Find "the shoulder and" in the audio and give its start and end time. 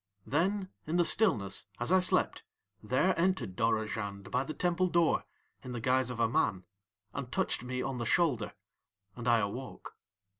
7.99-9.27